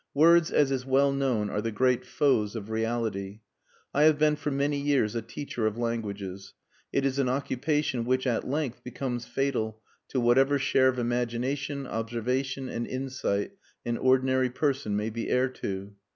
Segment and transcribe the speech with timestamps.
[0.15, 3.41] Words, as is well known, are the great foes of reality.
[3.93, 6.55] I have been for many years a teacher of languages.
[6.91, 12.67] It is an occupation which at length becomes fatal to whatever share of imagination, observation,
[12.67, 13.51] and insight
[13.85, 15.93] an ordinary person may be heir to.